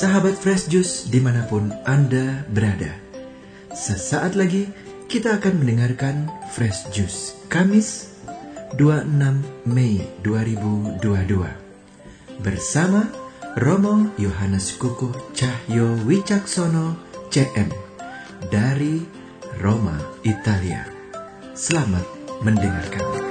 [0.00, 2.88] Sahabat Fresh Juice di mana pun Anda berada.
[3.68, 4.64] Sesaat lagi
[5.12, 6.24] kita akan mendengarkan
[6.56, 8.08] Fresh Juice Kamis
[8.80, 11.04] 26 Mei 2022
[12.40, 13.12] bersama
[13.60, 16.96] Romo Yohanes Kuku Cahyo Wicaksono
[17.28, 17.68] CM
[18.48, 19.04] dari
[19.60, 20.88] Roma, Italia.
[21.52, 22.08] Selamat
[22.40, 23.29] mendengarkan.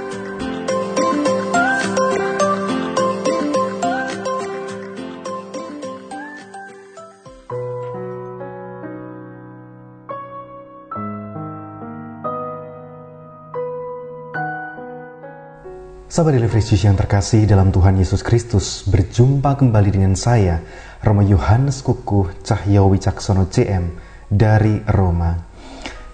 [16.20, 20.60] Sahabat Daily Fresh yang terkasih dalam Tuhan Yesus Kristus, berjumpa kembali dengan saya,
[21.00, 23.96] Romo Yohanes Kukuh Cahyo Wicaksono CM
[24.28, 25.40] dari Roma.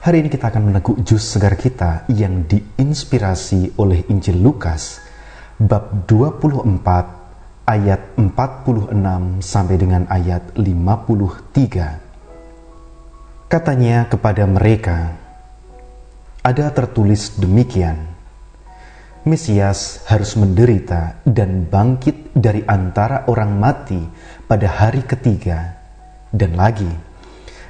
[0.05, 5.01] Hari ini kita akan meneguk jus segar kita yang diinspirasi oleh Injil Lukas,
[5.57, 13.49] bab 24 ayat 46 sampai dengan ayat 53.
[13.49, 15.17] Katanya kepada mereka,
[16.45, 18.14] ada tertulis demikian,
[19.25, 23.97] Mesias harus menderita dan bangkit dari antara orang mati
[24.45, 25.81] pada hari ketiga.
[26.29, 26.93] Dan lagi,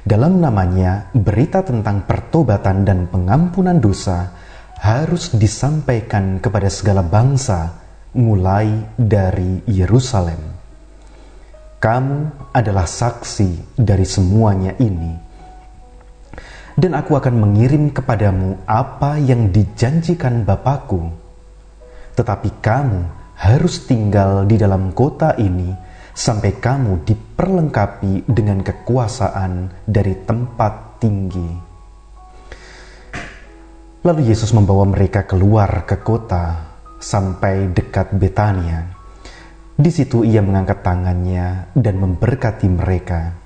[0.04, 4.36] dalam namanya berita tentang pertobatan dan pengampunan dosa
[4.84, 7.72] harus disampaikan kepada segala bangsa
[8.12, 10.60] mulai dari Yerusalem.
[11.80, 15.24] Kamu adalah saksi dari semuanya ini.
[16.76, 21.24] Dan aku akan mengirim kepadamu apa yang dijanjikan Bapakku
[22.16, 23.00] tetapi kamu
[23.36, 25.68] harus tinggal di dalam kota ini
[26.16, 31.50] sampai kamu diperlengkapi dengan kekuasaan dari tempat tinggi.
[34.00, 38.88] Lalu Yesus membawa mereka keluar ke kota sampai dekat Betania.
[39.76, 43.36] Di situ ia mengangkat tangannya dan memberkati mereka.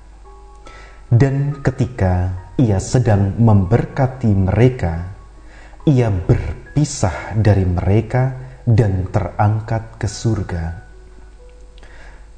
[1.11, 5.11] Dan ketika ia sedang memberkati mereka,
[5.83, 10.63] ia berpisah dari mereka dan terangkat ke surga.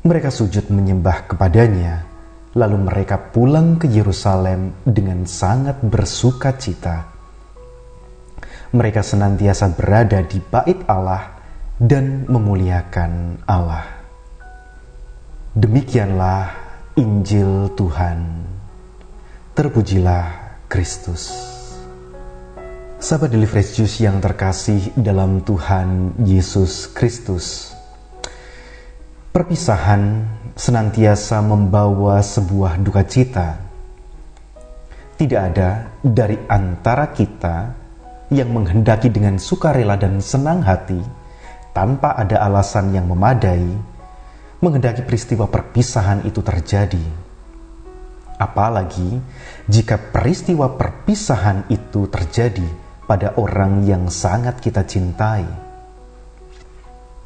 [0.04, 2.04] Mereka sujud menyembah kepadanya,
[2.60, 7.08] lalu mereka pulang ke Yerusalem dengan sangat bersuka cita.
[8.74, 11.40] Mereka senantiasa berada di bait Allah
[11.78, 13.86] dan memuliakan Allah.
[15.54, 16.50] Demikianlah
[16.98, 18.20] Injil Tuhan.
[19.54, 21.53] Terpujilah Kristus.
[23.04, 27.76] Sahabat Daily Fresh Juice yang terkasih dalam Tuhan Yesus Kristus.
[29.36, 30.24] Perpisahan
[30.56, 33.60] senantiasa membawa sebuah duka cita.
[35.20, 37.76] Tidak ada dari antara kita
[38.32, 41.04] yang menghendaki dengan sukarela dan senang hati
[41.76, 43.68] tanpa ada alasan yang memadai
[44.64, 47.04] menghendaki peristiwa perpisahan itu terjadi.
[48.40, 49.20] Apalagi
[49.68, 52.83] jika peristiwa perpisahan itu terjadi
[53.14, 55.46] pada orang yang sangat kita cintai.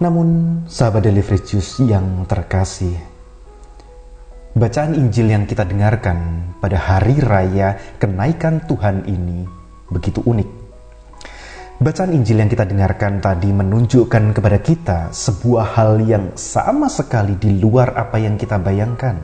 [0.03, 0.27] Namun,
[0.67, 2.91] sahabat Daily Juice yang terkasih,
[4.51, 9.47] bacaan Injil yang kita dengarkan pada hari raya kenaikan Tuhan ini
[9.87, 10.49] begitu unik.
[11.79, 17.63] Bacaan Injil yang kita dengarkan tadi menunjukkan kepada kita sebuah hal yang sama sekali di
[17.63, 19.23] luar apa yang kita bayangkan.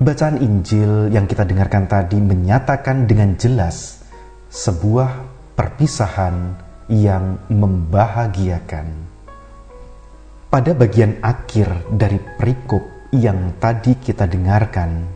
[0.00, 4.01] Bacaan Injil yang kita dengarkan tadi menyatakan dengan jelas
[4.52, 5.24] sebuah
[5.56, 6.52] perpisahan
[6.92, 8.84] yang membahagiakan.
[10.52, 15.08] Pada bagian akhir dari perikop yang tadi kita dengarkan,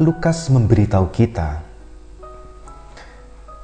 [0.00, 1.60] Lukas memberitahu kita,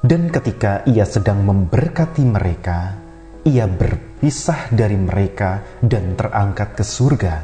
[0.05, 2.93] dan ketika ia sedang memberkati mereka,
[3.41, 7.35] ia berpisah dari mereka dan terangkat ke surga.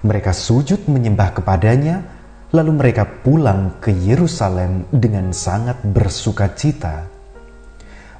[0.00, 2.17] Mereka sujud menyembah kepadanya
[2.48, 7.04] Lalu mereka pulang ke Yerusalem dengan sangat bersuka cita.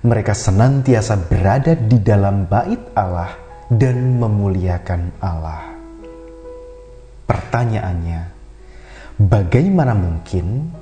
[0.05, 3.33] Mereka senantiasa berada di dalam bait Allah
[3.73, 5.65] dan memuliakan Allah.
[7.25, 8.21] Pertanyaannya,
[9.17, 10.77] bagaimana mungkin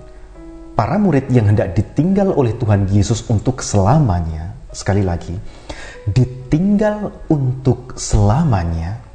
[0.75, 5.39] para murid yang hendak ditinggal oleh Tuhan Yesus untuk selamanya, sekali lagi,
[6.11, 9.06] ditinggal untuk selamanya,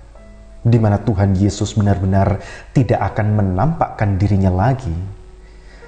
[0.62, 2.38] di mana Tuhan Yesus benar-benar
[2.70, 4.94] tidak akan menampakkan dirinya lagi.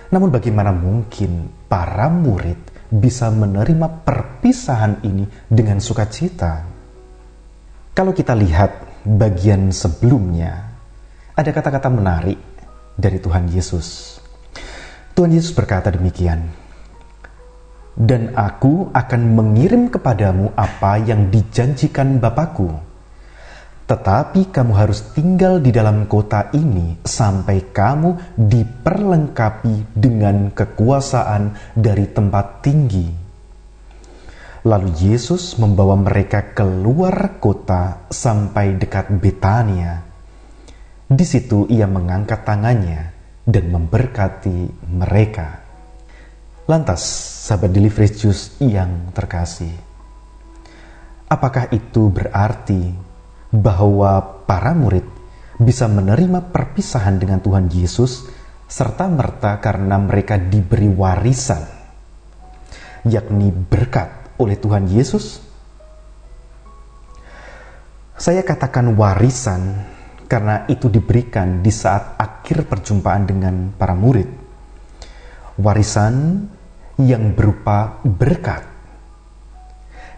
[0.09, 6.65] Namun bagaimana mungkin para murid bisa menerima perpisahan ini dengan sukacita?
[7.93, 10.73] Kalau kita lihat bagian sebelumnya,
[11.33, 12.37] ada kata-kata menarik
[12.97, 14.17] dari Tuhan Yesus.
[15.13, 16.49] Tuhan Yesus berkata demikian,
[17.93, 22.92] "Dan aku akan mengirim kepadamu apa yang dijanjikan Bapakku."
[23.83, 32.63] Tetapi kamu harus tinggal di dalam kota ini sampai kamu diperlengkapi dengan kekuasaan dari tempat
[32.63, 33.07] tinggi.
[34.63, 39.99] Lalu Yesus membawa mereka keluar kota sampai dekat Betania.
[41.03, 43.11] Di situ ia mengangkat tangannya
[43.43, 45.59] dan memberkati mereka.
[46.63, 47.03] Lantas,
[47.43, 49.75] sahabat Delivery Juice yang terkasih,
[51.27, 53.02] apakah itu berarti
[53.53, 55.05] bahwa para murid
[55.61, 58.25] bisa menerima perpisahan dengan Tuhan Yesus
[58.65, 61.61] serta merta karena mereka diberi warisan,
[63.05, 65.37] yakni berkat oleh Tuhan Yesus.
[68.17, 69.85] Saya katakan warisan
[70.25, 74.25] karena itu diberikan di saat akhir perjumpaan dengan para murid.
[75.61, 76.49] Warisan
[76.97, 78.72] yang berupa berkat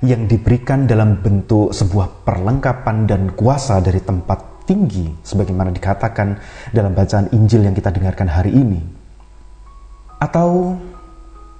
[0.03, 6.35] yang diberikan dalam bentuk sebuah perlengkapan dan kuasa dari tempat tinggi sebagaimana dikatakan
[6.73, 8.81] dalam bacaan Injil yang kita dengarkan hari ini?
[10.19, 10.75] Atau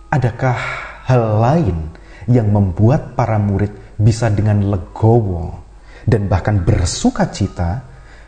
[0.10, 0.58] adakah
[1.06, 1.78] hal lain
[2.26, 5.62] yang membuat para murid bisa dengan legowo
[6.04, 7.86] dan bahkan bersuka cita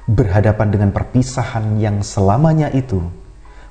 [0.07, 3.01] berhadapan dengan perpisahan yang selamanya itu?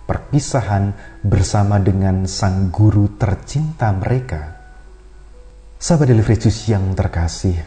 [0.06, 0.94] Perpisahan
[1.26, 4.55] bersama dengan sang guru tercinta mereka
[5.86, 7.62] Sahabat Delivery Juice yang terkasih,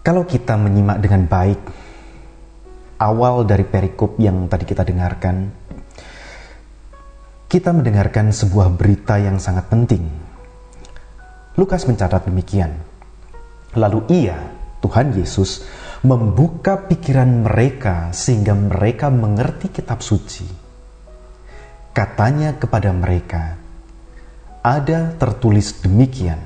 [0.00, 1.60] kalau kita menyimak dengan baik
[2.96, 5.52] awal dari perikop yang tadi kita dengarkan,
[7.52, 10.08] kita mendengarkan sebuah berita yang sangat penting.
[11.60, 12.80] Lukas mencatat demikian.
[13.76, 14.40] Lalu ia,
[14.80, 15.68] Tuhan Yesus,
[16.00, 20.48] membuka pikiran mereka sehingga mereka mengerti kitab suci.
[21.92, 23.61] Katanya kepada mereka,
[24.62, 26.38] ada tertulis demikian.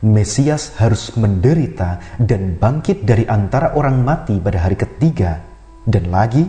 [0.00, 5.44] Mesias harus menderita dan bangkit dari antara orang mati pada hari ketiga.
[5.84, 6.48] Dan lagi,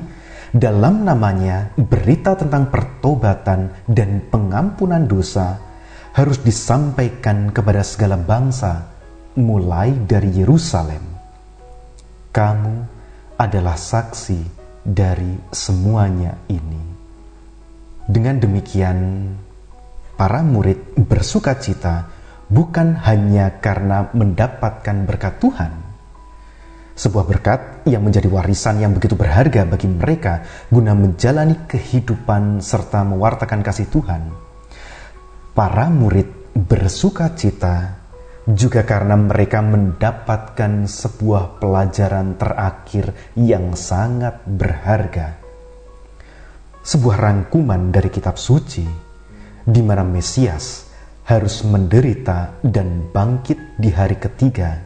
[0.55, 5.59] dalam namanya berita tentang pertobatan dan pengampunan dosa
[6.15, 8.87] harus disampaikan kepada segala bangsa,
[9.35, 11.03] mulai dari Yerusalem.
[12.31, 12.75] Kamu
[13.35, 14.39] adalah saksi
[14.83, 16.83] dari semuanya ini.
[18.07, 18.99] Dengan demikian,
[20.15, 22.09] para murid bersuka cita
[22.51, 25.71] bukan hanya karena mendapatkan berkat Tuhan,
[26.91, 33.63] sebuah berkat yang menjadi warisan yang begitu berharga bagi mereka guna menjalani kehidupan serta mewartakan
[33.63, 34.21] kasih Tuhan.
[35.55, 37.99] Para murid bersuka cita
[38.45, 45.39] juga karena mereka mendapatkan sebuah pelajaran terakhir yang sangat berharga.
[46.81, 49.10] Sebuah rangkuman dari kitab suci
[49.65, 50.89] di mana Mesias
[51.25, 54.81] harus menderita dan bangkit di hari ketiga,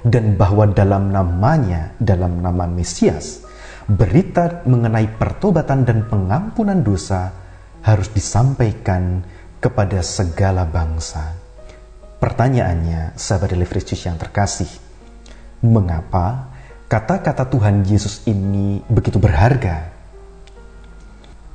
[0.00, 3.44] dan bahwa dalam namanya, dalam nama Mesias,
[3.90, 7.34] berita mengenai pertobatan dan pengampunan dosa
[7.82, 9.20] harus disampaikan
[9.60, 11.36] kepada segala bangsa.
[12.20, 14.68] Pertanyaannya, sahabat Delivery yang terkasih,
[15.64, 16.52] mengapa
[16.88, 19.99] kata-kata Tuhan Yesus ini begitu berharga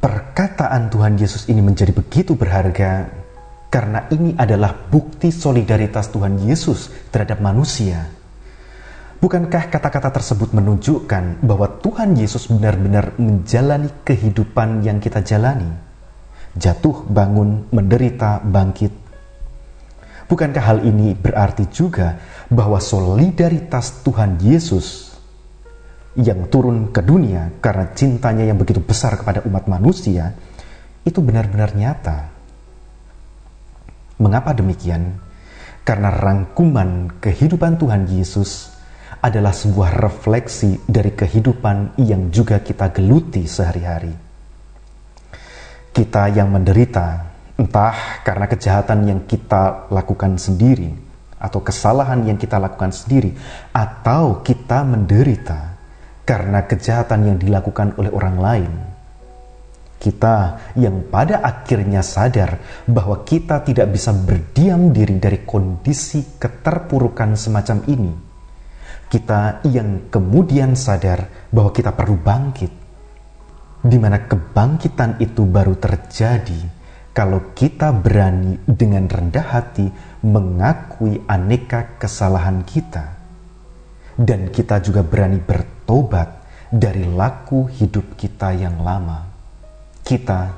[0.06, 3.10] perkataan Tuhan Yesus ini menjadi begitu berharga
[3.74, 8.06] karena ini adalah bukti solidaritas Tuhan Yesus terhadap manusia.
[9.18, 15.74] Bukankah kata-kata tersebut menunjukkan bahwa Tuhan Yesus benar-benar menjalani kehidupan yang kita jalani?
[16.54, 18.94] Jatuh, bangun, menderita, bangkit.
[20.30, 22.22] Bukankah hal ini berarti juga
[22.54, 25.15] bahwa solidaritas Tuhan Yesus
[26.16, 30.32] yang turun ke dunia karena cintanya yang begitu besar kepada umat manusia
[31.04, 32.32] itu benar-benar nyata.
[34.16, 35.20] Mengapa demikian?
[35.86, 38.74] Karena rangkuman kehidupan Tuhan Yesus
[39.22, 44.16] adalah sebuah refleksi dari kehidupan yang juga kita geluti sehari-hari.
[45.94, 47.08] Kita yang menderita,
[47.60, 50.90] entah karena kejahatan yang kita lakukan sendiri,
[51.38, 53.36] atau kesalahan yang kita lakukan sendiri,
[53.72, 55.75] atau kita menderita
[56.26, 58.74] karena kejahatan yang dilakukan oleh orang lain.
[59.96, 67.80] Kita yang pada akhirnya sadar bahwa kita tidak bisa berdiam diri dari kondisi keterpurukan semacam
[67.88, 68.14] ini.
[69.06, 72.74] Kita yang kemudian sadar bahwa kita perlu bangkit,
[73.86, 76.60] di mana kebangkitan itu baru terjadi
[77.16, 79.88] kalau kita berani dengan rendah hati
[80.26, 83.16] mengakui aneka kesalahan kita
[84.20, 85.40] dan kita juga berani
[85.86, 86.42] bertobat
[86.74, 89.22] dari laku hidup kita yang lama.
[90.02, 90.50] Kita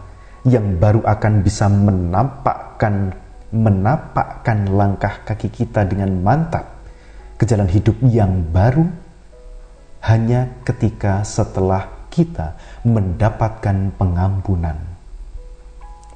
[0.47, 3.11] yang baru akan bisa menampakkan
[3.51, 6.79] menapakkan langkah kaki kita dengan mantap
[7.35, 8.87] ke jalan hidup yang baru
[10.07, 12.55] hanya ketika setelah kita
[12.87, 14.79] mendapatkan pengampunan.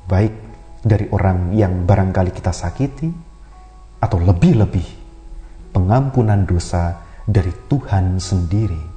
[0.07, 0.31] Baik
[0.79, 3.11] dari orang yang barangkali kita sakiti,
[3.99, 4.87] atau lebih-lebih
[5.75, 8.90] pengampunan dosa dari Tuhan sendiri.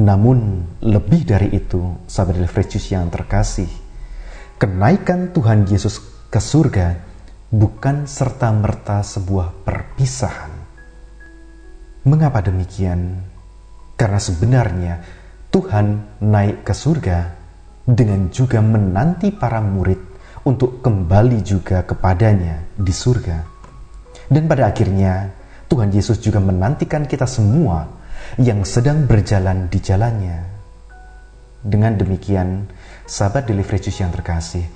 [0.00, 3.68] Namun lebih dari itu, sahabat Elfrecius yang terkasih,
[4.56, 6.00] kenaikan Tuhan Yesus
[6.32, 6.96] ke surga
[7.52, 10.52] bukan serta-merta sebuah perpisahan.
[12.08, 13.20] Mengapa demikian?
[14.00, 14.94] Karena sebenarnya
[15.52, 17.18] Tuhan naik ke surga
[17.84, 20.00] dengan juga menanti para murid
[20.48, 23.38] untuk kembali juga kepadanya di surga.
[24.32, 25.28] Dan pada akhirnya,
[25.68, 28.01] Tuhan Yesus juga menantikan kita semua
[28.40, 30.38] yang sedang berjalan di jalannya.
[31.62, 32.66] Dengan demikian,
[33.06, 34.66] sahabat Delivrecus yang terkasih,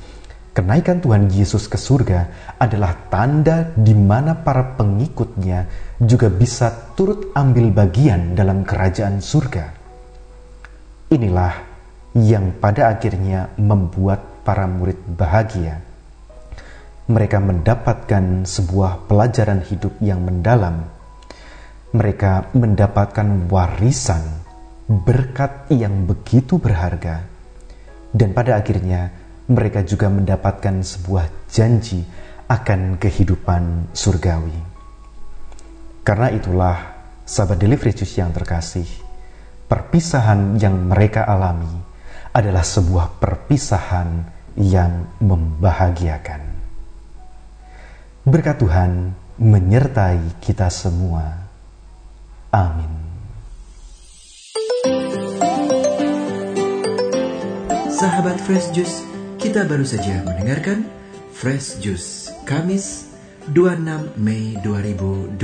[0.55, 5.67] kenaikan Tuhan Yesus ke surga adalah tanda di mana para pengikutnya
[5.99, 9.65] juga bisa turut ambil bagian dalam kerajaan surga.
[11.11, 11.55] Inilah
[12.17, 15.85] yang pada akhirnya membuat para murid bahagia.
[17.07, 20.96] Mereka mendapatkan sebuah pelajaran hidup yang mendalam.
[21.95, 24.23] Mereka mendapatkan warisan
[24.87, 27.27] berkat yang begitu berharga,
[28.15, 29.11] dan pada akhirnya
[29.47, 32.03] mereka juga mendapatkan sebuah janji
[32.47, 34.55] akan kehidupan surgawi.
[36.07, 36.79] Karena itulah,
[37.27, 38.87] sahabat Delivrecus yang terkasih,
[39.67, 41.83] perpisahan yang mereka alami
[42.31, 44.23] adalah sebuah perpisahan
[44.55, 46.43] yang membahagiakan.
[48.27, 51.46] Berkat Tuhan menyertai kita semua.
[52.55, 52.91] Amin.
[57.97, 59.01] Sahabat Fresh Juice,
[59.41, 60.85] kita baru saja mendengarkan
[61.33, 63.09] Fresh Juice Kamis
[63.57, 65.41] 26 Mei 2022.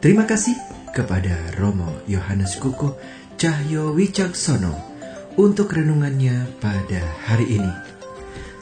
[0.00, 0.56] Terima kasih
[0.96, 2.96] kepada Romo Yohanes Kukuh
[3.36, 4.72] Cahyo Wicaksono
[5.36, 7.74] untuk renungannya pada hari ini.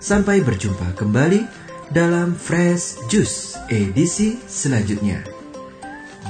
[0.02, 1.46] Sampai berjumpa kembali
[1.94, 5.35] dalam Fresh Juice edisi selanjutnya.